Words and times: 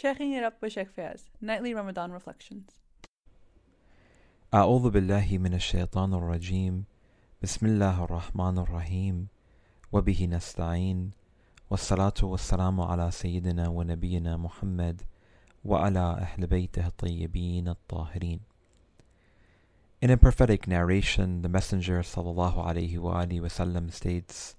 Checking 0.00 0.32
it 0.32 0.44
up 0.44 0.62
with 0.62 0.74
Sheikh 0.74 0.94
Fayaz, 0.94 1.24
Nightly 1.40 1.74
Ramadan 1.74 2.12
Reflections. 2.12 2.70
أعوذ 4.54 4.90
بالله 4.90 5.38
من 5.38 5.54
الشيطان 5.54 6.14
الرجيم. 6.14 6.84
بسم 7.42 7.66
الله 7.66 8.04
الرحمن 8.04 8.58
الرحيم. 8.58 9.26
وبه 9.92 10.28
نستعين. 10.30 11.10
والصلاة 11.70 12.14
والسلام 12.22 12.80
على 12.80 13.10
سيدنا 13.10 13.68
ونبينا 13.68 14.36
محمد 14.36 15.02
وعلى 15.64 15.98
أهل 15.98 16.46
بيته 16.46 16.86
الطيبين 16.86 17.68
الطاهرين. 17.68 18.40
In 20.00 20.10
a 20.10 20.16
prophetic 20.16 20.68
narration, 20.68 21.42
the 21.42 21.48
Messenger 21.48 22.02
sallallahu 22.02 22.64
alaihi 22.64 23.40
wasallam 23.40 23.92
states, 23.92 24.54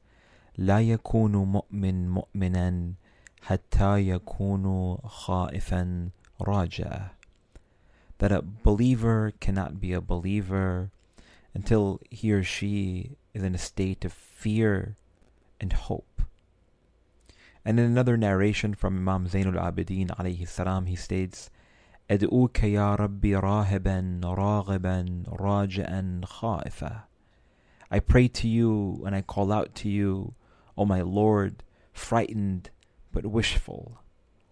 لا 0.58 0.82
يكون 0.82 1.32
مؤمن 1.32 2.10
مؤمنا 2.10 2.94
حتى 3.43 4.09
يكون 4.09 4.97
خائفا 5.05 6.11
راجعا 6.41 7.09
that 8.19 8.33
a 8.33 8.43
believer 8.43 9.33
cannot 9.41 9.81
be 9.81 9.93
a 9.93 10.01
believer 10.01 10.91
until 11.53 12.01
he 12.11 12.33
or 12.33 12.43
she 12.43 13.17
is 13.33 13.43
in 13.43 13.55
a 13.55 13.59
state 13.59 14.05
of 14.05 14.13
fear 14.13 14.97
and 15.61 15.73
hope. 15.73 16.23
And 17.65 17.79
in 17.79 17.87
another 17.87 18.17
narration 18.17 18.75
from 18.75 18.97
Imam 18.97 19.29
Zainul 19.29 19.61
Abidin 19.61 20.09
alayhi 20.09 20.49
salam, 20.49 20.87
he 20.87 20.97
states, 20.97 21.51
أدعوك 22.11 22.63
يا 22.65 22.95
ربي 22.95 23.37
راهبا 23.37 24.21
راغبا 24.25 25.25
راجعا 25.29 26.21
خائفا 26.25 27.05
I 27.91 28.01
pray 28.01 28.29
to 28.29 28.49
you 28.49 29.03
and 29.07 29.15
I 29.15 29.23
call 29.23 29.53
out 29.53 29.75
to 29.77 29.89
you, 29.89 30.35
O 30.77 30.85
my 30.85 31.01
Lord, 31.01 31.63
frightened 31.93 32.71
but 33.13 33.27
wishful, 33.27 33.99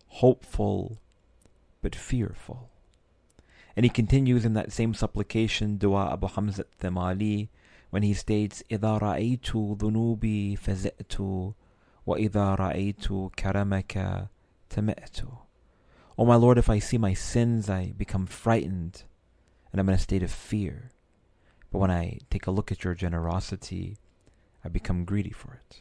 hopeful 0.08 0.98
but 1.82 1.94
fearful. 1.94 2.68
And 3.76 3.84
he 3.84 3.90
continues 3.90 4.44
in 4.44 4.54
that 4.54 4.72
same 4.72 4.94
supplication, 4.94 5.78
Dua 5.78 6.12
Abu 6.12 6.28
Hamza 6.28 6.64
Thamali, 6.80 7.48
when 7.90 8.02
he 8.02 8.14
states, 8.14 8.62
إِذَا 8.70 9.00
رَأَيْتُ 9.00 9.78
ذُنُوبِي 9.78 10.58
فَزِئْتُ 10.58 11.54
وَإِذَا 12.06 12.58
رَأَيْتُ 12.58 13.32
كَرَمَكَ 13.36 14.28
تَمِئْتُ 14.70 15.38
O 16.18 16.24
my 16.26 16.36
Lord, 16.36 16.58
if 16.58 16.68
I 16.68 16.78
see 16.78 16.98
my 16.98 17.14
sins, 17.14 17.70
I 17.70 17.92
become 17.96 18.26
frightened, 18.26 19.04
and 19.70 19.80
I'm 19.80 19.88
in 19.88 19.94
a 19.94 19.98
state 19.98 20.22
of 20.22 20.30
fear. 20.30 20.90
But 21.70 21.78
when 21.78 21.90
I 21.90 22.18
take 22.30 22.46
a 22.46 22.50
look 22.50 22.70
at 22.70 22.84
your 22.84 22.94
generosity, 22.94 23.96
I 24.62 24.68
become 24.68 25.04
greedy 25.04 25.30
for 25.32 25.54
it. 25.54 25.80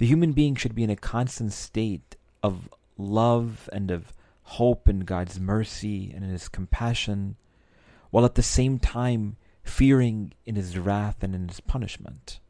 The 0.00 0.06
human 0.06 0.32
being 0.32 0.54
should 0.54 0.74
be 0.74 0.82
in 0.82 0.88
a 0.88 0.96
constant 0.96 1.52
state 1.52 2.16
of 2.42 2.70
love 2.96 3.68
and 3.70 3.90
of 3.90 4.14
hope 4.44 4.88
in 4.88 5.00
God's 5.00 5.38
mercy 5.38 6.10
and 6.14 6.24
in 6.24 6.30
His 6.30 6.48
compassion, 6.48 7.36
while 8.08 8.24
at 8.24 8.34
the 8.34 8.42
same 8.42 8.78
time 8.78 9.36
fearing 9.62 10.32
in 10.46 10.56
His 10.56 10.78
wrath 10.78 11.22
and 11.22 11.34
in 11.34 11.48
His 11.48 11.60
punishment. 11.60 12.40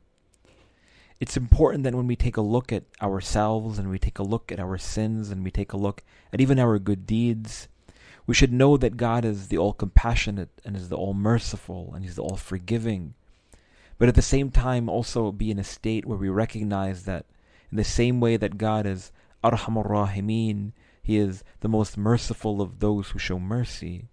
It's 1.19 1.37
important 1.37 1.83
that 1.83 1.97
when 1.97 2.07
we 2.07 2.15
take 2.15 2.37
a 2.37 2.41
look 2.41 2.73
at 2.73 2.85
ourselves 3.03 3.81
and 3.81 3.91
we 3.91 3.99
take 3.99 4.21
a 4.21 4.23
look 4.23 4.53
at 4.53 4.61
our 4.61 4.79
sins 4.79 5.31
and 5.31 5.43
we 5.43 5.51
take 5.51 5.73
a 5.73 5.77
look 5.77 6.05
at 6.33 6.41
even 6.41 6.61
our 6.61 6.79
good 6.79 7.05
deeds, 7.05 7.67
we 8.29 8.35
should 8.35 8.53
know 8.53 8.77
that 8.77 8.97
God 8.97 9.25
is 9.25 9.49
the 9.49 9.59
all 9.59 9.73
compassionate 9.73 10.51
and 10.65 10.77
is 10.77 10.89
the 10.89 10.97
all 10.97 11.15
merciful 11.15 11.91
and 11.97 12.05
He's 12.05 12.15
the 12.15 12.23
all 12.23 12.37
forgiving. 12.37 13.15
But 13.99 14.09
at 14.09 14.15
the 14.15 14.23
same 14.23 14.53
time, 14.53 14.89
also 14.89 15.33
be 15.33 15.51
in 15.51 15.59
a 15.59 15.65
state 15.65 16.07
where 16.07 16.17
we 16.17 16.29
recognize 16.29 17.03
that 17.07 17.27
in 17.71 17.77
the 17.77 17.85
same 17.85 18.21
way 18.21 18.37
that 18.37 18.59
God 18.59 18.87
is 18.87 19.13
Arhamur 19.43 19.89
Rahimin, 19.89 20.73
he 21.03 21.17
is 21.17 21.45
the 21.61 21.69
most 21.69 21.97
merciful 21.97 22.61
of 22.61 22.81
those 22.81 23.11
who 23.11 23.19
show 23.19 23.39
mercy. 23.39 24.09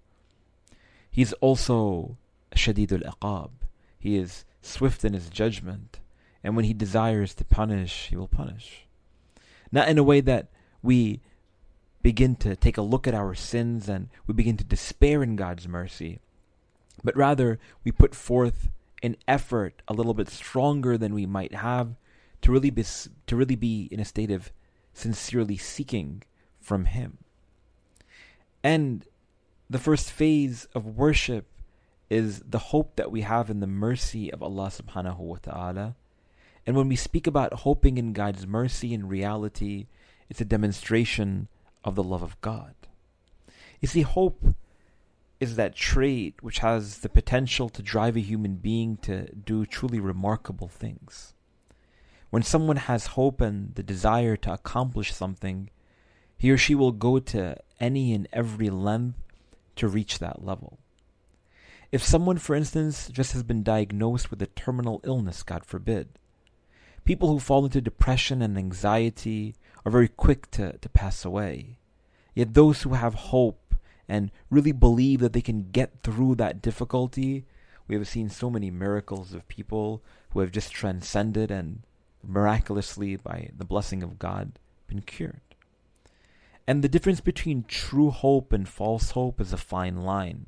He 1.10 1.22
is 1.22 1.34
also 1.34 2.18
Shadidul 2.56 3.04
Iqab. 3.04 3.50
He 4.00 4.18
is 4.18 4.46
swift 4.62 5.04
in 5.04 5.14
his 5.14 5.30
judgment. 5.30 6.00
And 6.44 6.56
when 6.56 6.66
he 6.66 6.74
desires 6.74 7.34
to 7.36 7.46
punish, 7.46 8.08
he 8.10 8.16
will 8.16 8.28
punish. 8.28 8.88
Not 9.72 9.90
in 9.90 9.98
a 9.98 10.04
way 10.04 10.22
that 10.22 10.48
we 10.82 11.22
begin 12.02 12.36
to 12.38 12.56
take 12.56 12.78
a 12.78 12.82
look 12.82 13.08
at 13.08 13.14
our 13.14 13.34
sins 13.34 13.90
and 13.90 14.10
we 14.26 14.34
begin 14.34 14.56
to 14.58 14.64
despair 14.64 15.24
in 15.24 15.36
God's 15.36 15.68
mercy, 15.68 16.20
but 17.04 17.18
rather 17.18 17.60
we 17.84 17.92
put 17.92 18.16
forth 18.16 18.70
an 19.04 19.18
effort 19.28 19.82
a 19.88 19.94
little 19.94 20.14
bit 20.14 20.30
stronger 20.30 20.98
than 20.98 21.14
we 21.14 21.26
might 21.26 21.54
have 21.54 21.96
to 22.42 22.52
really 22.52 22.70
be, 22.70 22.84
to 22.84 23.36
really 23.36 23.56
be 23.56 23.88
in 23.92 24.00
a 24.00 24.06
state 24.06 24.32
of 24.32 24.52
sincerely 24.94 25.58
seeking 25.58 26.24
from 26.60 26.86
Him. 26.86 27.20
And 28.64 29.06
the 29.70 29.80
first 29.80 30.12
phase 30.12 30.68
of 30.74 30.98
worship 30.98 31.46
is 32.10 32.40
the 32.40 32.60
hope 32.60 32.96
that 32.96 33.12
we 33.12 33.22
have 33.22 33.50
in 33.50 33.60
the 33.60 33.68
mercy 33.68 34.32
of 34.32 34.42
Allah 34.42 34.70
subhanahu 34.70 35.20
wa 35.20 35.38
ta'ala. 35.42 35.96
And 36.66 36.76
when 36.76 36.88
we 36.88 36.96
speak 36.96 37.28
about 37.28 37.54
hoping 37.54 37.98
in 37.98 38.14
God's 38.14 38.48
mercy 38.48 38.94
in 38.94 39.08
reality, 39.08 39.88
it's 40.30 40.42
a 40.42 40.46
demonstration 40.46 41.48
of 41.84 41.96
the 41.96 42.04
love 42.04 42.24
of 42.24 42.40
God. 42.42 42.76
You 43.80 43.88
see, 43.88 44.02
hope 44.02 44.56
is 45.40 45.56
that 45.56 45.76
trait 45.76 46.36
which 46.42 46.60
has 46.60 47.00
the 47.00 47.10
potential 47.10 47.70
to 47.70 47.82
drive 47.82 48.18
a 48.18 48.22
human 48.22 48.56
being 48.56 48.98
to 48.98 49.32
do 49.34 49.66
truly 49.66 50.00
remarkable 50.00 50.68
things. 50.68 51.34
When 52.30 52.44
someone 52.44 52.78
has 52.78 53.08
hope 53.08 53.40
and 53.40 53.74
the 53.76 53.84
desire 53.84 54.36
to 54.38 54.54
accomplish 54.54 55.14
something, 55.14 55.70
he 56.38 56.52
or 56.52 56.58
she 56.58 56.76
will 56.76 56.92
go 56.92 57.20
to 57.20 57.58
any 57.80 58.14
and 58.14 58.28
every 58.34 58.70
length 58.70 59.18
to 59.78 59.88
reach 59.88 60.20
that 60.20 60.44
level. 60.44 60.80
If 61.92 62.04
someone, 62.04 62.38
for 62.38 62.54
instance, 62.54 63.08
just 63.08 63.32
has 63.32 63.44
been 63.44 63.64
diagnosed 63.64 64.30
with 64.30 64.42
a 64.42 64.48
terminal 64.48 65.00
illness, 65.06 65.42
God 65.42 65.64
forbid, 65.64 66.20
people 67.06 67.30
who 67.30 67.40
fall 67.40 67.64
into 67.64 67.80
depression 67.80 68.42
and 68.42 68.58
anxiety 68.58 69.56
are 69.86 69.92
very 69.92 70.10
quick 70.10 70.52
to, 70.52 70.78
to 70.78 70.90
pass 70.90 71.24
away. 71.24 71.78
Yet 72.36 72.54
those 72.54 72.82
who 72.82 72.94
have 72.94 73.14
hope 73.14 73.76
and 74.10 74.32
really 74.50 74.74
believe 74.74 75.22
that 75.22 75.32
they 75.32 75.42
can 75.42 75.72
get 75.72 76.04
through 76.04 76.36
that 76.36 76.62
difficulty, 76.62 77.46
we 77.88 77.96
have 77.96 78.08
seen 78.08 78.30
so 78.30 78.50
many 78.50 78.70
miracles 78.70 79.34
of 79.34 79.48
people 79.48 80.04
who 80.32 80.42
have 80.42 80.52
just 80.52 80.72
transcended 80.74 81.50
and 81.50 81.84
miraculously, 82.24 83.16
by 83.16 83.50
the 83.58 83.66
blessing 83.66 84.04
of 84.04 84.20
God, 84.20 84.60
been 84.88 85.02
cured. 85.02 85.42
And 86.68 86.84
the 86.84 86.90
difference 86.90 87.22
between 87.22 87.64
true 87.68 88.12
hope 88.12 88.52
and 88.52 88.68
false 88.68 89.12
hope 89.12 89.40
is 89.40 89.54
a 89.54 89.58
fine 89.58 90.02
line, 90.02 90.48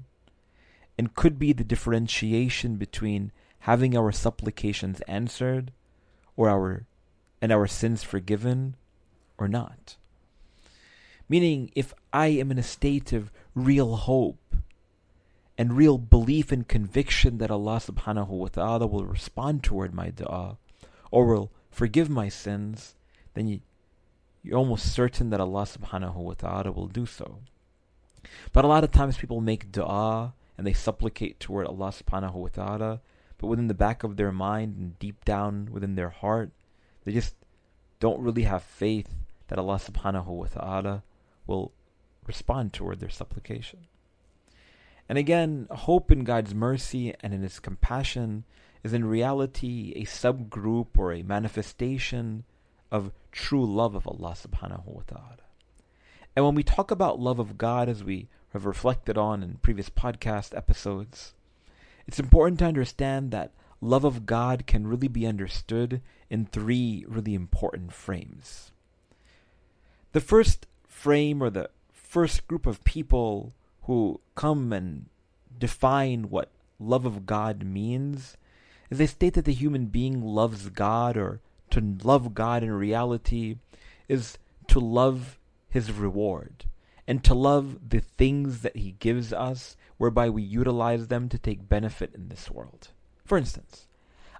and 0.97 1.15
could 1.15 1.39
be 1.39 1.53
the 1.53 1.63
differentiation 1.63 2.75
between 2.75 3.31
having 3.59 3.95
our 3.95 4.11
supplications 4.11 5.01
answered 5.01 5.71
or 6.35 6.49
our 6.49 6.85
and 7.41 7.51
our 7.51 7.67
sins 7.67 8.03
forgiven 8.03 8.75
or 9.37 9.47
not. 9.47 9.95
Meaning 11.29 11.71
if 11.75 11.93
I 12.11 12.27
am 12.27 12.51
in 12.51 12.57
a 12.57 12.63
state 12.63 13.13
of 13.13 13.31
real 13.55 13.95
hope 13.95 14.55
and 15.57 15.73
real 15.73 15.97
belief 15.97 16.51
and 16.51 16.67
conviction 16.67 17.37
that 17.37 17.51
Allah 17.51 17.77
subhanahu 17.77 18.29
wa 18.29 18.47
ta'ala 18.47 18.87
will 18.87 19.05
respond 19.05 19.63
toward 19.63 19.93
my 19.93 20.09
dua 20.09 20.57
or 21.11 21.25
will 21.25 21.51
forgive 21.79 22.09
my 22.09 22.27
sins, 22.27 22.95
then 23.35 23.47
you, 23.47 23.61
you're 24.43 24.57
almost 24.57 24.91
certain 24.91 25.29
that 25.29 25.39
Allah 25.39 25.63
subhanahu 25.63 26.15
wa 26.15 26.33
ta'ala 26.33 26.73
will 26.73 26.87
do 26.87 27.05
so. 27.05 27.39
But 28.51 28.65
a 28.65 28.67
lot 28.67 28.83
of 28.83 28.91
times 28.91 29.15
people 29.15 29.39
make 29.39 29.71
dua 29.71 30.33
and 30.57 30.67
they 30.67 30.73
supplicate 30.73 31.39
toward 31.39 31.67
Allah 31.67 31.93
subhanahu 31.95 32.33
wa 32.33 32.49
ta'ala, 32.49 32.99
but 33.37 33.47
within 33.47 33.69
the 33.69 33.73
back 33.85 34.03
of 34.03 34.17
their 34.17 34.33
mind 34.33 34.75
and 34.77 34.99
deep 34.99 35.23
down 35.23 35.69
within 35.71 35.95
their 35.95 36.09
heart, 36.09 36.51
they 37.05 37.13
just 37.13 37.35
don't 38.01 38.19
really 38.19 38.43
have 38.43 38.61
faith 38.61 39.15
that 39.47 39.57
Allah 39.57 39.79
subhanahu 39.79 40.27
wa 40.27 40.47
ta'ala 40.47 41.03
will 41.47 41.71
respond 42.27 42.73
toward 42.73 42.99
their 42.99 43.09
supplication. 43.09 43.87
And 45.07 45.17
again, 45.17 45.67
hope 45.71 46.11
in 46.11 46.25
God's 46.25 46.53
mercy 46.53 47.15
and 47.21 47.33
in 47.33 47.41
His 47.41 47.61
compassion 47.61 48.43
is 48.83 48.93
in 48.93 49.05
reality 49.05 49.93
a 49.95 50.05
subgroup 50.05 50.97
or 50.97 51.11
a 51.11 51.23
manifestation 51.23 52.43
of 52.91 53.11
true 53.31 53.65
love 53.65 53.95
of 53.95 54.07
Allah 54.07 54.31
subhanahu 54.31 54.85
wa 54.85 55.01
ta'ala. 55.07 55.37
And 56.35 56.45
when 56.45 56.55
we 56.55 56.63
talk 56.63 56.91
about 56.91 57.19
love 57.19 57.39
of 57.39 57.57
God, 57.57 57.89
as 57.89 58.03
we 58.03 58.29
have 58.53 58.65
reflected 58.65 59.17
on 59.17 59.43
in 59.43 59.59
previous 59.61 59.89
podcast 59.89 60.55
episodes, 60.55 61.33
it's 62.07 62.19
important 62.19 62.59
to 62.59 62.65
understand 62.65 63.31
that 63.31 63.51
love 63.81 64.03
of 64.03 64.25
God 64.25 64.65
can 64.65 64.87
really 64.87 65.07
be 65.07 65.27
understood 65.27 66.01
in 66.29 66.45
three 66.45 67.05
really 67.07 67.35
important 67.35 67.93
frames. 67.93 68.71
The 70.11 70.21
first 70.21 70.65
frame, 70.87 71.43
or 71.43 71.49
the 71.49 71.69
first 71.91 72.47
group 72.47 72.65
of 72.65 72.83
people 72.83 73.53
who 73.83 74.19
come 74.35 74.73
and 74.73 75.05
define 75.57 76.29
what 76.29 76.49
love 76.79 77.05
of 77.05 77.25
God 77.25 77.63
means, 77.63 78.37
they 78.97 79.07
state 79.07 79.35
that 79.35 79.45
the 79.45 79.53
human 79.53 79.85
being 79.85 80.23
loves 80.23 80.69
God 80.69 81.15
or 81.15 81.41
to 81.69 81.97
love 82.03 82.33
God 82.33 82.63
in 82.63 82.71
reality 82.71 83.57
is 84.07 84.37
to 84.67 84.79
love 84.79 85.37
His 85.69 85.91
reward 85.91 86.65
and 87.07 87.23
to 87.23 87.33
love 87.33 87.89
the 87.89 87.99
things 87.99 88.61
that 88.61 88.77
He 88.77 88.91
gives 88.99 89.33
us, 89.33 89.75
whereby 89.97 90.29
we 90.29 90.41
utilize 90.41 91.07
them 91.07 91.27
to 91.29 91.37
take 91.37 91.67
benefit 91.67 92.11
in 92.13 92.29
this 92.29 92.51
world. 92.51 92.89
For 93.25 93.37
instance, 93.37 93.87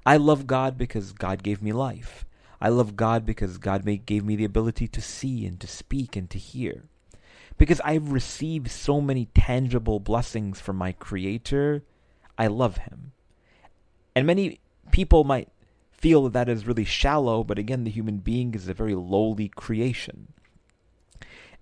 I 0.06 0.18
love 0.18 0.48
God 0.48 0.78
because 0.78 1.12
God 1.12 1.44
gave 1.44 1.62
me 1.62 1.72
life. 1.72 2.26
I 2.62 2.70
love 2.70 2.96
God 2.96 3.26
because 3.26 3.58
God 3.58 3.86
gave 4.06 4.24
me 4.24 4.36
the 4.36 4.46
ability 4.46 4.88
to 4.88 5.02
see 5.02 5.46
and 5.46 5.60
to 5.60 5.68
speak 5.68 6.16
and 6.16 6.30
to 6.30 6.38
hear. 6.38 6.84
Because 7.58 7.82
I've 7.84 8.12
received 8.12 8.70
so 8.70 9.02
many 9.02 9.26
tangible 9.34 10.00
blessings 10.00 10.62
from 10.62 10.76
my 10.78 10.92
Creator, 10.92 11.84
I 12.38 12.48
love 12.48 12.78
Him. 12.78 13.12
And 14.16 14.26
many 14.26 14.60
people 14.92 15.24
might 15.24 15.50
feel 15.92 16.24
that 16.24 16.34
that 16.34 16.50
is 16.50 16.68
really 16.68 16.86
shallow, 16.86 17.44
but 17.44 17.60
again, 17.60 17.84
the 17.84 17.92
human 17.92 18.18
being 18.18 18.54
is 18.56 18.68
a 18.68 18.74
very 18.74 18.96
lowly 18.96 19.50
creation. 19.50 20.34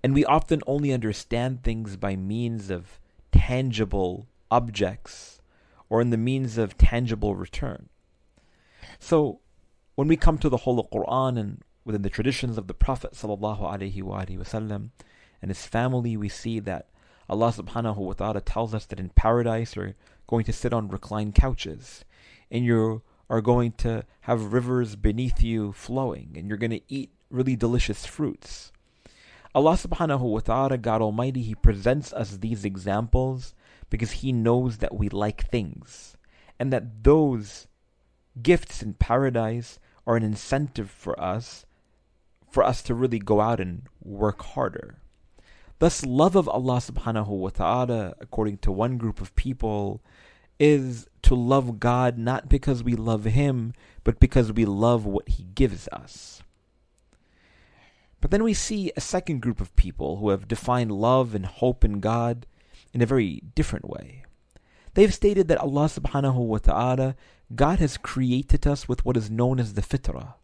And 0.02 0.14
we 0.14 0.24
often 0.24 0.62
only 0.66 0.92
understand 0.92 1.62
things 1.62 1.96
by 1.96 2.14
means 2.14 2.70
of 2.70 3.00
tangible 3.32 4.28
objects 4.50 5.40
or 5.90 6.00
in 6.00 6.10
the 6.10 6.16
means 6.16 6.56
of 6.58 6.78
tangible 6.78 7.34
return. 7.34 7.88
So, 8.98 9.40
when 9.96 10.06
we 10.06 10.16
come 10.16 10.38
to 10.38 10.48
the 10.48 10.58
Holy 10.58 10.84
Quran 10.92 11.38
and 11.38 11.62
within 11.84 12.02
the 12.02 12.10
traditions 12.10 12.56
of 12.58 12.68
the 12.68 12.74
Prophet 12.74 13.12
wasallam 13.12 14.90
and 15.42 15.50
his 15.50 15.66
family, 15.66 16.16
we 16.16 16.28
see 16.28 16.60
that 16.60 16.86
Allah 17.28 17.52
subhanahu 17.52 17.96
wa 17.96 18.12
ta'ala 18.12 18.40
tells 18.40 18.74
us 18.74 18.86
that 18.86 19.00
in 19.00 19.08
paradise 19.10 19.74
you're 19.74 19.94
going 20.26 20.44
to 20.44 20.52
sit 20.52 20.72
on 20.72 20.88
reclined 20.88 21.34
couches 21.34 22.04
and 22.50 22.64
you 22.64 23.02
are 23.30 23.40
going 23.40 23.72
to 23.72 24.04
have 24.22 24.52
rivers 24.52 24.96
beneath 24.96 25.42
you 25.42 25.72
flowing 25.72 26.34
and 26.36 26.48
you're 26.48 26.58
going 26.58 26.70
to 26.70 26.80
eat 26.88 27.10
really 27.30 27.56
delicious 27.56 28.06
fruits. 28.06 28.72
Allah 29.54 29.72
subhanahu 29.72 30.20
wa 30.20 30.40
ta'ala, 30.40 30.78
God 30.78 31.02
Almighty, 31.02 31.42
He 31.42 31.54
presents 31.54 32.12
us 32.12 32.36
these 32.38 32.64
examples 32.64 33.54
because 33.90 34.22
He 34.22 34.32
knows 34.32 34.78
that 34.78 34.94
we 34.94 35.08
like 35.08 35.50
things 35.50 36.16
and 36.58 36.72
that 36.72 37.04
those 37.04 37.66
gifts 38.42 38.82
in 38.82 38.94
paradise 38.94 39.78
are 40.06 40.16
an 40.16 40.22
incentive 40.22 40.90
for 40.90 41.18
us, 41.20 41.66
for 42.50 42.62
us 42.62 42.82
to 42.82 42.94
really 42.94 43.18
go 43.18 43.40
out 43.40 43.60
and 43.60 43.82
work 44.02 44.42
harder. 44.42 44.98
Thus, 45.78 46.04
love 46.04 46.34
of 46.34 46.48
Allah 46.48 46.78
subhanahu 46.78 47.28
wa 47.28 47.50
ta'ala, 47.50 48.14
according 48.20 48.58
to 48.58 48.72
one 48.72 48.96
group 48.96 49.20
of 49.20 49.34
people, 49.36 50.02
is 50.58 51.06
to 51.22 51.34
love 51.34 51.80
God 51.80 52.18
not 52.18 52.48
because 52.48 52.82
we 52.82 52.94
love 52.94 53.24
Him, 53.24 53.72
but 54.04 54.20
because 54.20 54.52
we 54.52 54.64
love 54.64 55.04
what 55.06 55.28
He 55.28 55.44
gives 55.54 55.88
us. 55.88 56.42
But 58.20 58.30
then 58.30 58.42
we 58.42 58.54
see 58.54 58.90
a 58.96 59.00
second 59.00 59.40
group 59.40 59.60
of 59.60 59.76
people 59.76 60.16
who 60.16 60.30
have 60.30 60.48
defined 60.48 60.92
love 60.92 61.34
and 61.34 61.46
hope 61.46 61.84
in 61.84 62.00
God 62.00 62.46
in 62.92 63.00
a 63.00 63.06
very 63.06 63.42
different 63.54 63.88
way. 63.88 64.24
They've 64.94 65.14
stated 65.14 65.46
that 65.48 65.58
Allah 65.58 65.84
subhanahu 65.84 66.34
wa 66.34 66.58
ta'ala 66.58 67.14
God 67.54 67.78
has 67.78 67.96
created 67.96 68.66
us 68.66 68.88
with 68.88 69.04
what 69.04 69.16
is 69.16 69.30
known 69.30 69.60
as 69.60 69.74
the 69.74 69.82
fitrah. 69.82 70.34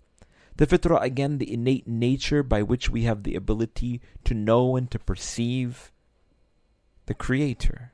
The 0.57 0.67
fitrah, 0.67 1.03
again, 1.03 1.39
the 1.39 1.53
innate 1.53 1.89
nature 1.89 2.43
by 2.43 2.63
which 2.63 2.89
we 2.89 3.03
have 3.03 3.25
the 3.25 3.35
ability 3.35 4.01
to 4.25 4.35
know 4.35 4.77
and 4.77 4.89
to 4.93 4.99
perceive 4.99 5.91
the 7.07 7.15
Creator. 7.15 7.93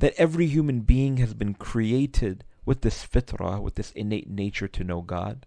That 0.00 0.14
every 0.16 0.46
human 0.46 0.80
being 0.80 1.18
has 1.18 1.34
been 1.34 1.54
created 1.54 2.44
with 2.64 2.80
this 2.80 3.06
fitrah, 3.06 3.60
with 3.62 3.76
this 3.76 3.92
innate 3.92 4.28
nature 4.28 4.68
to 4.68 4.84
know 4.84 5.02
God. 5.02 5.46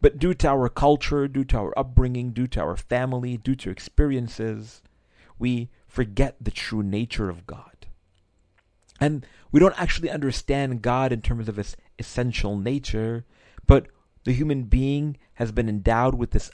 But 0.00 0.18
due 0.18 0.34
to 0.34 0.48
our 0.48 0.68
culture, 0.68 1.28
due 1.28 1.44
to 1.44 1.58
our 1.58 1.78
upbringing, 1.78 2.30
due 2.32 2.46
to 2.48 2.60
our 2.60 2.76
family, 2.76 3.36
due 3.36 3.56
to 3.56 3.70
experiences, 3.70 4.82
we 5.38 5.68
forget 5.86 6.36
the 6.40 6.50
true 6.50 6.82
nature 6.82 7.28
of 7.28 7.46
God. 7.46 7.86
And 9.00 9.26
we 9.50 9.60
don't 9.60 9.80
actually 9.80 10.10
understand 10.10 10.82
God 10.82 11.12
in 11.12 11.22
terms 11.22 11.48
of 11.48 11.56
his 11.56 11.76
essential 11.98 12.56
nature, 12.56 13.24
but 13.66 13.88
the 14.24 14.32
human 14.32 14.64
being 14.64 15.16
has 15.34 15.52
been 15.52 15.68
endowed 15.68 16.14
with 16.14 16.30
this 16.30 16.50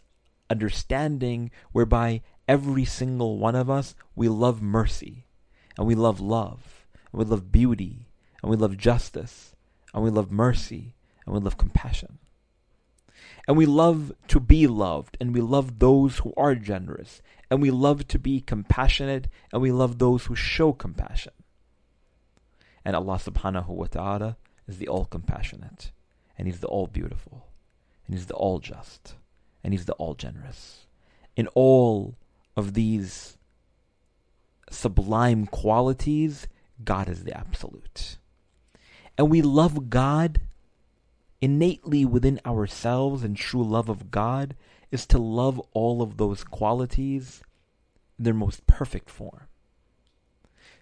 understanding 0.48 1.50
whereby 1.72 2.22
every 2.48 2.84
single 2.84 3.38
one 3.38 3.56
of 3.56 3.68
us, 3.68 3.94
we 4.14 4.28
love 4.28 4.62
mercy, 4.62 5.26
and 5.76 5.86
we 5.86 5.94
love 5.94 6.20
love, 6.20 6.75
and 7.16 7.24
we 7.24 7.30
love 7.30 7.50
beauty, 7.50 8.08
and 8.42 8.50
we 8.50 8.58
love 8.58 8.76
justice, 8.76 9.54
and 9.94 10.04
we 10.04 10.10
love 10.10 10.30
mercy, 10.30 10.92
and 11.24 11.34
we 11.34 11.40
love 11.40 11.56
compassion. 11.56 12.18
And 13.48 13.56
we 13.56 13.64
love 13.64 14.12
to 14.28 14.38
be 14.38 14.66
loved, 14.66 15.16
and 15.18 15.32
we 15.32 15.40
love 15.40 15.78
those 15.78 16.18
who 16.18 16.34
are 16.36 16.54
generous, 16.54 17.22
and 17.50 17.62
we 17.62 17.70
love 17.70 18.06
to 18.08 18.18
be 18.18 18.42
compassionate, 18.42 19.28
and 19.50 19.62
we 19.62 19.72
love 19.72 19.98
those 19.98 20.26
who 20.26 20.34
show 20.34 20.74
compassion. 20.74 21.32
And 22.84 22.94
Allah 22.94 23.16
subhanahu 23.16 23.68
wa 23.68 23.86
ta'ala 23.86 24.36
is 24.68 24.76
the 24.76 24.88
all 24.88 25.06
compassionate, 25.06 25.92
and 26.36 26.46
He's 26.46 26.60
the 26.60 26.68
all 26.68 26.86
beautiful, 26.86 27.46
and 28.06 28.14
He's 28.14 28.26
the 28.26 28.34
all 28.34 28.58
just, 28.58 29.14
and 29.64 29.72
He's 29.72 29.86
the 29.86 29.94
all 29.94 30.12
generous. 30.12 30.84
In 31.34 31.48
all 31.54 32.14
of 32.58 32.74
these 32.74 33.38
sublime 34.70 35.46
qualities, 35.46 36.46
God 36.84 37.08
is 37.08 37.24
the 37.24 37.36
absolute. 37.36 38.18
And 39.18 39.30
we 39.30 39.42
love 39.42 39.90
God 39.90 40.40
innately 41.40 42.04
within 42.04 42.40
ourselves, 42.44 43.22
and 43.22 43.36
true 43.36 43.62
love 43.62 43.88
of 43.88 44.10
God 44.10 44.56
is 44.90 45.06
to 45.06 45.18
love 45.18 45.60
all 45.72 46.02
of 46.02 46.16
those 46.16 46.44
qualities 46.44 47.42
in 48.18 48.24
their 48.24 48.34
most 48.34 48.66
perfect 48.66 49.10
form. 49.10 49.48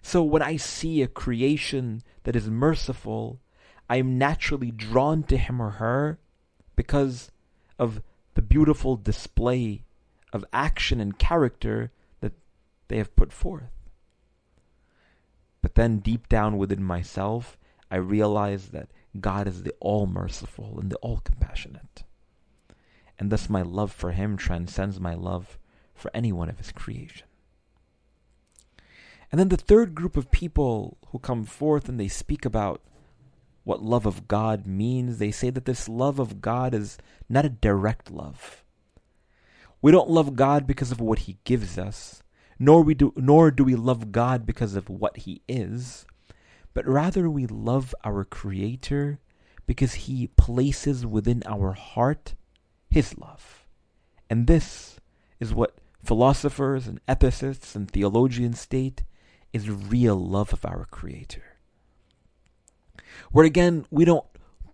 So 0.01 0.21
when 0.21 0.41
I 0.41 0.57
see 0.57 1.01
a 1.01 1.07
creation 1.07 2.03
that 2.23 2.35
is 2.35 2.49
merciful, 2.49 3.39
I 3.89 3.97
am 3.97 4.17
naturally 4.17 4.71
drawn 4.71 5.23
to 5.23 5.37
him 5.37 5.61
or 5.61 5.71
her 5.71 6.19
because 6.75 7.31
of 7.79 8.01
the 8.35 8.41
beautiful 8.41 8.97
display 8.97 9.83
of 10.31 10.45
action 10.53 10.99
and 10.99 11.17
character 11.17 11.91
that 12.21 12.33
they 12.87 12.97
have 12.97 13.15
put 13.15 13.31
forth. 13.31 13.71
But 15.65 15.73
then 15.73 15.97
deep 15.97 16.29
down 16.29 16.59
within 16.59 16.83
myself, 16.83 17.57
I 17.89 17.95
realize 17.95 18.67
that 18.67 18.91
God 19.19 19.47
is 19.47 19.63
the 19.63 19.73
all 19.79 20.05
merciful 20.05 20.77
and 20.79 20.91
the 20.91 20.97
all 20.97 21.21
compassionate. 21.23 22.03
And 23.17 23.31
thus 23.31 23.49
my 23.49 23.63
love 23.63 23.91
for 23.91 24.11
him 24.11 24.37
transcends 24.37 24.99
my 24.99 25.15
love 25.15 25.57
for 25.95 26.11
any 26.13 26.31
one 26.31 26.49
of 26.49 26.59
his 26.59 26.71
creation. 26.71 27.25
And 29.31 29.39
then 29.39 29.49
the 29.49 29.57
third 29.57 29.95
group 29.95 30.15
of 30.15 30.29
people 30.29 30.99
who 31.07 31.17
come 31.17 31.45
forth 31.45 31.89
and 31.89 31.99
they 31.99 32.09
speak 32.09 32.45
about 32.45 32.83
what 33.63 33.81
love 33.81 34.05
of 34.05 34.27
God 34.27 34.67
means, 34.67 35.17
they 35.17 35.31
say 35.31 35.49
that 35.49 35.65
this 35.65 35.89
love 35.89 36.19
of 36.19 36.41
God 36.41 36.75
is 36.75 36.99
not 37.27 37.43
a 37.43 37.49
direct 37.49 38.11
love. 38.11 38.63
We 39.81 39.91
don't 39.91 40.11
love 40.11 40.35
God 40.35 40.67
because 40.67 40.91
of 40.91 41.01
what 41.01 41.21
he 41.25 41.39
gives 41.43 41.79
us, 41.79 42.21
nor 42.57 42.81
we 42.81 42.93
do 42.93 43.13
nor 43.15 43.51
do 43.51 43.63
we 43.63 43.75
love 43.75 44.11
God 44.11 44.45
because 44.45 44.75
of 44.75 44.89
what 44.89 45.17
he 45.17 45.41
is, 45.47 46.05
but 46.73 46.87
rather 46.87 47.29
we 47.29 47.45
love 47.45 47.93
our 48.03 48.23
creator 48.23 49.19
because 49.65 49.93
he 49.93 50.27
places 50.27 51.05
within 51.05 51.43
our 51.45 51.73
heart 51.73 52.35
his 52.89 53.17
love. 53.17 53.65
And 54.29 54.47
this 54.47 54.99
is 55.39 55.53
what 55.53 55.77
philosophers 56.03 56.87
and 56.87 57.05
ethicists 57.07 57.75
and 57.75 57.89
theologians 57.89 58.59
state 58.59 59.03
is 59.51 59.69
real 59.69 60.15
love 60.15 60.53
of 60.53 60.65
our 60.65 60.85
Creator. 60.91 61.43
Where 63.31 63.45
again, 63.45 63.85
we 63.89 64.05
don't 64.05 64.25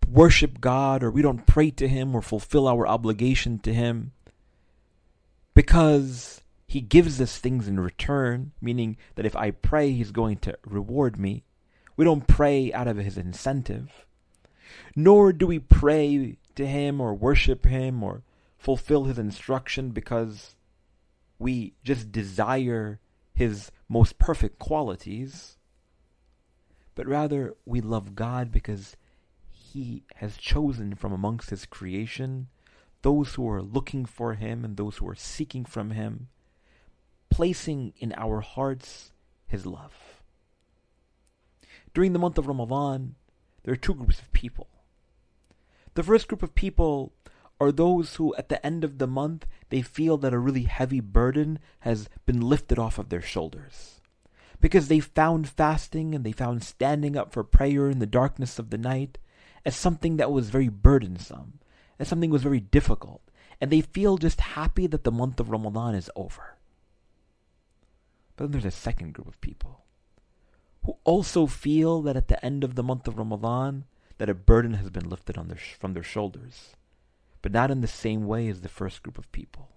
worship 0.07 0.59
God 0.59 1.03
or 1.03 1.11
we 1.11 1.21
don't 1.21 1.45
pray 1.45 1.71
to 1.71 1.87
Him 1.87 2.15
or 2.15 2.21
fulfill 2.21 2.67
our 2.67 2.87
obligation 2.87 3.59
to 3.59 3.73
Him 3.73 4.11
because 5.53 6.40
He 6.71 6.81
gives 6.81 7.19
us 7.19 7.37
things 7.37 7.67
in 7.67 7.79
return, 7.79 8.53
meaning 8.61 8.97
that 9.15 9.25
if 9.25 9.35
I 9.35 9.51
pray, 9.51 9.91
He's 9.91 10.11
going 10.11 10.37
to 10.37 10.57
reward 10.65 11.19
me. 11.19 11.43
We 11.97 12.05
don't 12.05 12.27
pray 12.27 12.71
out 12.71 12.87
of 12.87 12.97
His 12.97 13.17
incentive. 13.17 14.05
Nor 14.95 15.33
do 15.33 15.47
we 15.47 15.59
pray 15.59 16.37
to 16.55 16.65
Him 16.65 17.01
or 17.01 17.13
worship 17.13 17.65
Him 17.65 18.01
or 18.03 18.23
fulfill 18.57 19.03
His 19.03 19.19
instruction 19.19 19.89
because 19.89 20.55
we 21.37 21.73
just 21.83 22.11
desire 22.11 22.99
his 23.33 23.71
most 23.89 24.19
perfect 24.19 24.59
qualities, 24.59 25.57
but 26.93 27.07
rather 27.07 27.55
we 27.65 27.81
love 27.81 28.15
God 28.15 28.51
because 28.51 28.95
he 29.49 30.03
has 30.17 30.37
chosen 30.37 30.93
from 30.93 31.11
amongst 31.11 31.49
his 31.49 31.65
creation 31.65 32.47
those 33.01 33.33
who 33.33 33.49
are 33.49 33.63
looking 33.63 34.05
for 34.05 34.35
him 34.35 34.63
and 34.63 34.77
those 34.77 34.97
who 34.97 35.09
are 35.09 35.15
seeking 35.15 35.65
from 35.65 35.89
him, 35.89 36.27
placing 37.31 37.93
in 37.97 38.13
our 38.17 38.41
hearts 38.41 39.11
his 39.47 39.65
love. 39.65 40.21
During 41.93 42.13
the 42.13 42.19
month 42.19 42.37
of 42.37 42.47
Ramadan, 42.47 43.15
there 43.63 43.73
are 43.73 43.77
two 43.77 43.95
groups 43.95 44.19
of 44.19 44.31
people. 44.31 44.67
The 45.95 46.03
first 46.03 46.27
group 46.27 46.43
of 46.43 46.55
people 46.55 47.13
are 47.59 47.71
those 47.71 48.15
who, 48.15 48.35
at 48.35 48.49
the 48.49 48.63
end 48.65 48.83
of 48.83 48.97
the 48.97 49.07
month, 49.07 49.45
they 49.69 49.81
feel 49.81 50.17
that 50.17 50.33
a 50.33 50.39
really 50.39 50.63
heavy 50.63 50.99
burden 50.99 51.59
has 51.81 52.09
been 52.25 52.41
lifted 52.41 52.79
off 52.79 52.97
of 52.97 53.09
their 53.09 53.21
shoulders. 53.21 54.01
Because 54.59 54.87
they 54.87 54.99
found 54.99 55.49
fasting 55.49 56.13
and 56.15 56.23
they 56.23 56.31
found 56.31 56.63
standing 56.63 57.17
up 57.17 57.31
for 57.31 57.43
prayer 57.43 57.89
in 57.89 57.99
the 57.99 58.05
darkness 58.05 58.59
of 58.59 58.69
the 58.69 58.77
night 58.77 59.17
as 59.65 59.75
something 59.75 60.17
that 60.17 60.31
was 60.31 60.49
very 60.49 60.69
burdensome, 60.69 61.59
as 61.99 62.07
something 62.07 62.29
that 62.29 62.35
was 62.35 62.43
very 62.43 62.59
difficult, 62.59 63.21
and 63.59 63.69
they 63.69 63.81
feel 63.81 64.17
just 64.17 64.41
happy 64.41 64.87
that 64.87 65.03
the 65.03 65.11
month 65.11 65.39
of 65.39 65.49
Ramadan 65.49 65.93
is 65.93 66.09
over. 66.15 66.57
But 68.41 68.45
then 68.45 68.59
there's 68.59 68.73
a 68.73 68.75
second 68.75 69.13
group 69.13 69.27
of 69.27 69.39
people 69.39 69.83
who 70.83 70.97
also 71.03 71.45
feel 71.45 72.01
that 72.01 72.17
at 72.17 72.27
the 72.27 72.43
end 72.43 72.63
of 72.63 72.73
the 72.73 72.81
month 72.81 73.07
of 73.07 73.19
Ramadan, 73.19 73.85
that 74.17 74.29
a 74.29 74.33
burden 74.33 74.73
has 74.73 74.89
been 74.89 75.07
lifted 75.07 75.37
on 75.37 75.47
their 75.47 75.59
sh- 75.59 75.75
from 75.75 75.93
their 75.93 76.01
shoulders, 76.01 76.75
but 77.43 77.51
not 77.51 77.69
in 77.69 77.81
the 77.81 77.87
same 77.87 78.25
way 78.25 78.47
as 78.47 78.61
the 78.61 78.67
first 78.67 79.03
group 79.03 79.19
of 79.19 79.31
people. 79.31 79.69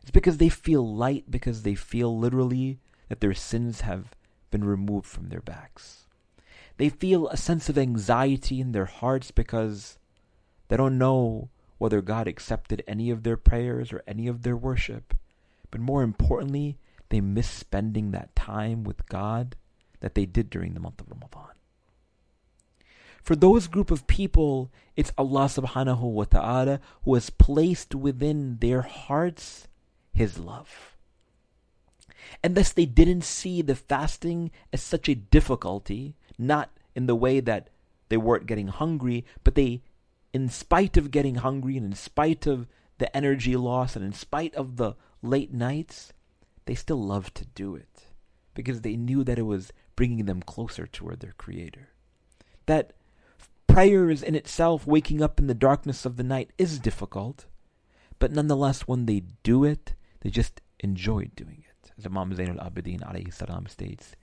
It's 0.00 0.10
because 0.10 0.38
they 0.38 0.48
feel 0.48 0.96
light, 0.96 1.30
because 1.30 1.64
they 1.64 1.74
feel 1.74 2.18
literally 2.18 2.78
that 3.10 3.20
their 3.20 3.34
sins 3.34 3.82
have 3.82 4.16
been 4.50 4.64
removed 4.64 5.06
from 5.06 5.28
their 5.28 5.42
backs. 5.42 6.06
They 6.78 6.88
feel 6.88 7.28
a 7.28 7.36
sense 7.36 7.68
of 7.68 7.76
anxiety 7.76 8.58
in 8.58 8.72
their 8.72 8.86
hearts 8.86 9.30
because 9.30 9.98
they 10.68 10.78
don't 10.78 10.96
know 10.96 11.50
whether 11.76 12.00
God 12.00 12.26
accepted 12.26 12.82
any 12.88 13.10
of 13.10 13.22
their 13.22 13.36
prayers 13.36 13.92
or 13.92 14.02
any 14.06 14.28
of 14.28 14.44
their 14.44 14.56
worship. 14.56 15.12
But 15.70 15.82
more 15.82 16.02
importantly, 16.02 16.78
they 17.12 17.20
miss 17.20 17.46
spending 17.46 18.10
that 18.10 18.34
time 18.34 18.84
with 18.84 19.06
God 19.06 19.54
that 20.00 20.14
they 20.14 20.24
did 20.24 20.48
during 20.48 20.72
the 20.72 20.80
month 20.80 20.98
of 20.98 21.10
Ramadan. 21.10 21.52
For 23.22 23.36
those 23.36 23.68
group 23.68 23.90
of 23.90 24.06
people, 24.06 24.72
it's 24.96 25.12
Allah 25.18 25.44
subhanahu 25.44 26.00
wa 26.00 26.24
ta'ala 26.24 26.80
who 27.04 27.12
has 27.12 27.28
placed 27.28 27.94
within 27.94 28.56
their 28.60 28.80
hearts 28.80 29.68
His 30.14 30.38
love. 30.38 30.96
And 32.42 32.54
thus 32.54 32.72
they 32.72 32.86
didn't 32.86 33.24
see 33.24 33.60
the 33.60 33.76
fasting 33.76 34.50
as 34.72 34.82
such 34.82 35.06
a 35.06 35.14
difficulty, 35.14 36.16
not 36.38 36.70
in 36.94 37.04
the 37.04 37.14
way 37.14 37.40
that 37.40 37.68
they 38.08 38.16
weren't 38.16 38.46
getting 38.46 38.68
hungry, 38.68 39.26
but 39.44 39.54
they, 39.54 39.82
in 40.32 40.48
spite 40.48 40.96
of 40.96 41.10
getting 41.10 41.36
hungry 41.36 41.76
and 41.76 41.84
in 41.84 41.94
spite 41.94 42.46
of 42.46 42.66
the 42.96 43.14
energy 43.14 43.54
loss 43.54 43.96
and 43.96 44.04
in 44.04 44.14
spite 44.14 44.54
of 44.54 44.76
the 44.76 44.94
late 45.20 45.52
nights, 45.52 46.14
they 46.65 46.75
still 46.75 47.03
loved 47.03 47.35
to 47.35 47.45
do 47.45 47.75
it 47.75 48.07
because 48.53 48.81
they 48.81 48.95
knew 48.95 49.23
that 49.23 49.39
it 49.39 49.43
was 49.43 49.71
bringing 49.95 50.25
them 50.25 50.41
closer 50.41 50.85
toward 50.87 51.19
their 51.19 51.33
Creator. 51.37 51.89
That 52.65 52.93
prayers 53.67 54.23
in 54.23 54.35
itself, 54.35 54.87
waking 54.87 55.21
up 55.21 55.39
in 55.39 55.47
the 55.47 55.53
darkness 55.53 56.05
of 56.05 56.17
the 56.17 56.23
night, 56.23 56.51
is 56.57 56.79
difficult, 56.79 57.45
but 58.19 58.31
nonetheless, 58.31 58.81
when 58.81 59.05
they 59.05 59.23
do 59.43 59.63
it, 59.63 59.93
they 60.21 60.29
just 60.29 60.61
enjoy 60.79 61.29
doing 61.35 61.63
it. 61.69 61.91
As 61.97 62.05
Imam 62.05 62.33
Zain 62.35 62.49
al-Abidin 62.49 63.01
alayhi 63.01 63.33
salam 63.33 63.67
states, 63.67 64.15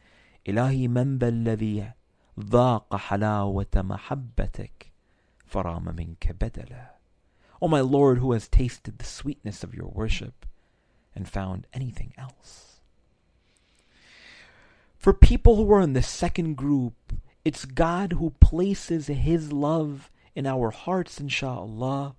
إلهي 0.47 0.89
من 0.89 1.19
ذا 1.19 1.29
الذي 1.29 1.93
ذاق 2.41 2.97
حلاوة 2.97 3.75
محبتك 3.77 4.93
فرام 5.47 5.97
منك 5.97 6.33
بدلا 6.33 6.91
O 7.63 7.69
my 7.69 7.81
Lord, 7.81 8.19
who 8.19 8.33
has 8.33 8.49
tasted 8.49 8.99
the 8.99 9.05
sweetness 9.05 9.63
of 9.65 9.75
your 9.75 9.87
worship 9.87 10.45
and 11.16 11.28
found 11.28 11.68
anything 11.74 12.14
else. 12.18 12.82
For 14.98 15.14
people 15.14 15.56
who 15.56 15.72
are 15.72 15.82
in 15.82 15.94
the 15.94 16.02
second 16.02 16.56
group, 16.56 16.94
it's 17.46 17.66
God 17.66 18.14
who 18.14 18.32
places 18.42 19.08
His 19.08 19.54
love 19.54 20.12
in 20.36 20.46
our 20.46 20.72
hearts, 20.72 21.20
inshallah, 21.20 22.16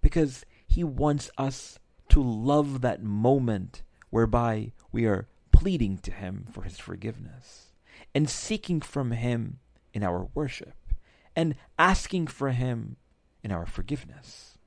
because 0.00 0.46
He 0.66 0.84
wants 0.84 1.30
us 1.36 1.78
to 2.10 2.22
love 2.22 2.80
that 2.80 3.02
moment 3.02 3.82
whereby 4.10 4.72
we 4.92 5.04
are 5.06 5.26
pleading 5.52 5.98
to 5.98 6.12
Him 6.12 6.46
for 6.52 6.62
His 6.62 6.78
forgiveness 6.78 7.72
and 8.14 8.30
seeking 8.30 8.80
from 8.80 9.10
Him 9.10 9.58
in 9.92 10.02
our 10.02 10.28
worship 10.32 10.74
and 11.34 11.56
asking 11.78 12.28
for 12.28 12.50
Him 12.50 12.96
in 13.42 13.50
our 13.50 13.66
forgiveness. 13.66 14.58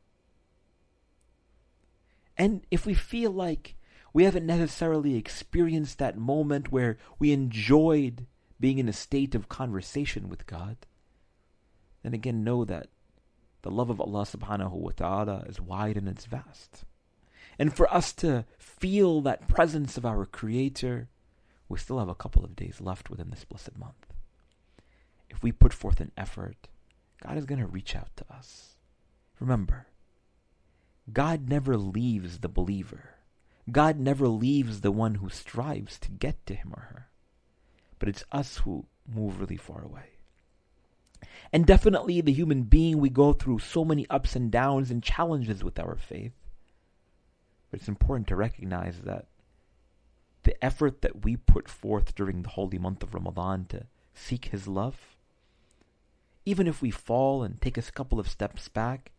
And 2.38 2.66
if 2.72 2.86
we 2.86 2.94
feel 2.94 3.32
like 3.32 3.76
we 4.14 4.24
haven't 4.24 4.46
necessarily 4.46 5.16
experienced 5.16 5.98
that 5.98 6.18
moment 6.18 6.72
where 6.72 6.98
we 7.20 7.32
enjoyed 7.32 8.28
being 8.60 8.78
in 8.78 8.88
a 8.88 8.94
state 8.94 9.36
of 9.36 9.50
conversation 9.50 10.30
with 10.30 10.46
God, 10.46 10.78
then 12.04 12.14
again 12.14 12.44
know 12.44 12.66
that 12.66 12.88
the 13.64 13.72
love 13.72 13.90
of 13.90 14.00
Allah 14.00 14.24
subhanahu 14.24 14.72
wa 14.72 14.92
ta'ala 14.96 15.46
is 15.48 15.60
wide 15.60 15.98
and 15.98 16.08
it's 16.08 16.26
vast. 16.26 16.84
And 17.58 17.74
for 17.74 17.92
us 17.94 18.14
to 18.14 18.46
feel 18.58 19.22
that 19.22 19.48
presence 19.48 19.98
of 19.98 20.06
our 20.06 20.26
Creator, 20.26 21.08
we 21.70 21.78
still 21.78 22.00
have 22.00 22.10
a 22.10 22.16
couple 22.16 22.44
of 22.44 22.56
days 22.56 22.82
left 22.82 23.10
within 23.10 23.30
this 23.30 23.46
blessed 23.46 23.78
month. 23.78 24.14
If 25.30 25.42
we 25.42 25.52
put 25.52 25.74
forth 25.74 26.00
an 26.00 26.12
effort, 26.18 26.68
God 27.26 27.38
is 27.38 27.46
going 27.46 27.62
to 27.62 27.68
reach 27.68 27.96
out 27.96 28.10
to 28.18 28.26
us. 28.34 28.76
Remember, 29.40 29.88
God 31.12 31.50
never 31.50 31.76
leaves 31.78 32.40
the 32.40 32.50
believer. 32.50 33.16
God 33.72 34.00
never 34.00 34.28
leaves 34.28 34.82
the 34.82 34.92
one 34.92 35.16
who 35.16 35.30
strives 35.30 35.98
to 36.00 36.12
get 36.12 36.46
to 36.46 36.56
him 36.56 36.74
or 36.76 36.82
her. 36.82 37.08
But 38.00 38.10
it's 38.10 38.24
us 38.32 38.58
who 38.60 38.86
move 39.08 39.40
really 39.40 39.58
far 39.58 39.84
away. 39.84 40.14
And 41.52 41.66
definitely, 41.66 42.20
the 42.22 42.34
human 42.34 42.64
being, 42.64 43.00
we 43.00 43.10
go 43.10 43.34
through 43.34 43.60
so 43.60 43.86
many 43.86 44.08
ups 44.10 44.36
and 44.36 44.52
downs 44.52 44.92
and 44.92 45.04
challenges 45.04 45.64
with 45.64 45.80
our 45.80 45.96
faith. 45.96 46.34
But 47.70 47.80
it's 47.80 47.90
important 47.90 48.28
to 48.28 48.36
recognize 48.36 49.02
that 49.02 49.28
the 50.44 50.62
effort 50.64 51.02
that 51.02 51.24
we 51.24 51.38
put 51.38 51.70
forth 51.70 52.16
during 52.16 52.42
the 52.42 52.50
holy 52.50 52.78
month 52.78 53.02
of 53.04 53.14
Ramadan 53.14 53.66
to 53.70 53.86
seek 54.14 54.46
His 54.46 54.68
love, 54.68 55.16
even 56.46 56.68
if 56.68 56.82
we 56.82 56.92
fall 56.92 57.44
and 57.44 57.62
take 57.62 57.78
a 57.78 57.82
couple 57.82 58.20
of 58.20 58.30
steps 58.30 58.68
back, 58.68 59.12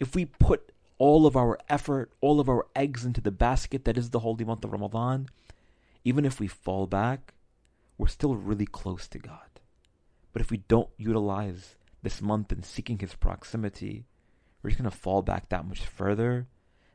if 0.00 0.14
we 0.14 0.24
put 0.24 0.72
all 0.98 1.26
of 1.26 1.36
our 1.36 1.58
effort, 1.68 2.12
all 2.20 2.40
of 2.40 2.48
our 2.48 2.66
eggs 2.76 3.04
into 3.04 3.20
the 3.20 3.30
basket 3.30 3.84
that 3.84 3.98
is 3.98 4.10
the 4.10 4.20
holy 4.20 4.44
month 4.44 4.64
of 4.64 4.72
Ramadan, 4.72 5.28
even 6.04 6.24
if 6.24 6.38
we 6.38 6.46
fall 6.46 6.86
back, 6.86 7.34
we're 7.98 8.06
still 8.06 8.36
really 8.36 8.66
close 8.66 9.08
to 9.08 9.18
God. 9.18 9.60
But 10.32 10.42
if 10.42 10.50
we 10.50 10.58
don't 10.58 10.90
utilize 10.96 11.76
this 12.02 12.20
month 12.20 12.52
in 12.52 12.62
seeking 12.62 12.98
His 12.98 13.14
proximity, 13.14 14.06
we're 14.62 14.70
just 14.70 14.80
going 14.80 14.90
to 14.90 14.96
fall 14.96 15.22
back 15.22 15.48
that 15.48 15.66
much 15.66 15.80
further. 15.80 16.46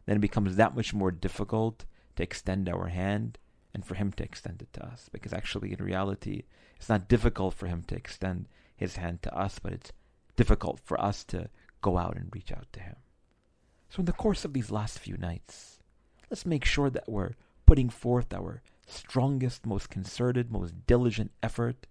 Then 0.05 0.17
it 0.17 0.21
becomes 0.21 0.55
that 0.55 0.75
much 0.75 0.93
more 0.93 1.11
difficult 1.11 1.85
to 2.15 2.23
extend 2.23 2.67
our 2.69 2.87
hand 2.87 3.37
and 3.73 3.85
for 3.85 3.95
Him 3.95 4.11
to 4.13 4.23
extend 4.23 4.61
it 4.61 4.73
to 4.73 4.85
us. 4.85 5.09
Because 5.11 5.33
actually, 5.33 5.71
in 5.71 5.83
reality, 5.83 6.43
it's 6.75 6.89
not 6.89 7.07
difficult 7.07 7.53
for 7.53 7.67
Him 7.67 7.83
to 7.83 7.95
extend 7.95 8.47
His 8.75 8.97
hand 8.97 9.21
to 9.23 9.37
us, 9.37 9.59
but 9.59 9.73
it's 9.73 9.91
difficult 10.35 10.79
for 10.79 10.99
us 10.99 11.23
to 11.25 11.49
go 11.81 11.97
out 11.97 12.15
and 12.15 12.29
reach 12.33 12.51
out 12.51 12.67
to 12.73 12.79
Him. 12.81 12.95
So, 13.89 14.01
in 14.01 14.05
the 14.05 14.13
course 14.13 14.45
of 14.45 14.53
these 14.53 14.69
last 14.69 14.99
few 14.99 15.17
nights, 15.17 15.79
let's 16.29 16.45
make 16.45 16.63
sure 16.63 16.91
that 16.91 17.09
we're 17.09 17.33
putting 17.65 17.89
forth 17.89 18.33
our 18.33 18.61
strongest, 18.85 19.65
most 19.65 19.89
concerted, 19.89 20.51
most 20.51 20.85
diligent 20.85 21.31
effort 21.41 21.87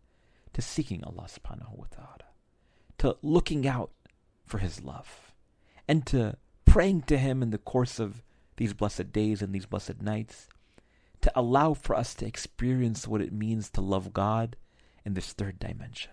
to 0.52 0.62
seeking 0.62 1.02
Allah 1.02 1.26
subhanahu 1.28 1.76
wa 1.76 1.86
ta'ala, 1.90 2.30
to 2.98 3.16
looking 3.20 3.66
out 3.66 3.90
for 4.46 4.58
His 4.58 4.82
love, 4.82 5.34
and 5.88 6.06
to 6.06 6.36
praying 6.64 7.02
to 7.02 7.18
Him 7.18 7.42
in 7.42 7.50
the 7.50 7.58
course 7.58 7.98
of 7.98 8.22
these 8.56 8.74
blessed 8.74 9.12
days 9.12 9.42
and 9.42 9.52
these 9.52 9.66
blessed 9.66 10.00
nights, 10.00 10.48
to 11.20 11.32
allow 11.34 11.74
for 11.74 11.96
us 11.96 12.14
to 12.14 12.26
experience 12.26 13.08
what 13.08 13.20
it 13.20 13.32
means 13.32 13.70
to 13.70 13.80
love 13.80 14.12
God 14.12 14.54
in 15.04 15.14
this 15.14 15.32
third 15.32 15.58
dimension, 15.58 16.12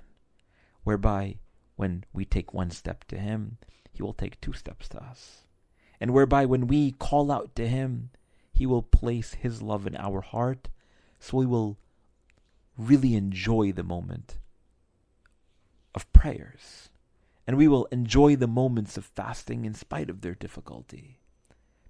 whereby 0.84 1.38
when 1.76 2.06
we 2.12 2.26
take 2.26 2.56
one 2.56 2.72
step 2.72 3.04
to 3.06 3.20
Him, 3.20 3.60
He 3.92 4.02
will 4.02 4.14
take 4.14 4.42
two 4.42 4.54
steps 4.54 4.90
to 4.90 5.04
us 5.04 5.45
and 6.01 6.13
whereby 6.13 6.47
when 6.47 6.67
we 6.67 6.93
call 6.93 7.31
out 7.31 7.55
to 7.57 7.69
Him, 7.69 8.11
He 8.53 8.67
will 8.67 8.83
place 8.83 9.35
His 9.35 9.63
love 9.63 9.87
in 9.87 9.97
our 9.97 10.21
heart, 10.21 10.69
so 11.19 11.37
we 11.37 11.47
will 11.47 11.79
really 12.77 13.15
enjoy 13.15 13.73
the 13.73 13.83
moment 13.83 14.39
of 15.95 16.11
prayers. 16.13 16.89
And 17.47 17.57
we 17.57 17.69
will 17.69 17.87
enjoy 17.87 18.37
the 18.37 18.47
moments 18.47 18.97
of 18.97 19.05
fasting 19.05 19.65
in 19.65 19.75
spite 19.75 20.09
of 20.09 20.21
their 20.21 20.35
difficulty. 20.35 21.19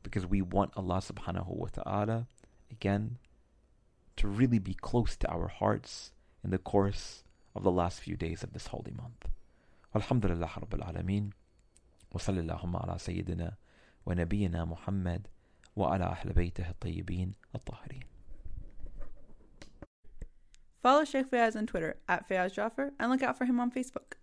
Because 0.03 0.27
we 0.27 0.41
want 0.41 0.73
Allah 0.75 1.03
subhanahu 1.05 1.49
wa 1.49 1.69
ta'ala, 1.71 2.27
again, 2.71 3.19
to 4.17 4.27
really 4.27 4.59
be 4.59 4.75
close 4.75 5.17
to 5.17 5.31
our 5.31 5.49
hearts 5.49 6.13
in 6.43 6.51
the 6.51 6.59
course 6.59 7.25
of 7.55 7.63
the 7.63 7.71
last 7.71 8.01
few 8.01 8.17
days 8.17 8.43
of 8.43 8.53
this 8.53 8.69
holy 8.69 8.93
month. 8.93 9.29
Alhamdulillah 9.95 10.49
Rabbil 10.49 10.87
Alameen. 10.87 11.33
وصلى 12.15 12.41
اللهم 12.41 12.77
على 12.77 12.99
سيدنا 12.99 13.57
ونبينا 14.06 14.66
محمد 14.66 15.28
وعلى 15.76 16.06
أهل 16.06 16.34
بيته 16.34 16.70
الطيبين 16.70 17.34
الطاهرين 17.56 18.04
Follow 20.84 21.04
Sheikh 21.04 21.32
Fayaz 21.32 21.56
on 21.56 21.66
Twitter 21.66 21.98
at 22.08 22.30
Fayaz 22.30 22.54
Jaffer 22.54 22.92
and 23.00 23.10
look 23.10 23.24
out 23.24 23.36
for 23.38 23.46
him 23.46 23.60
on 23.60 23.72
Facebook. 23.72 24.18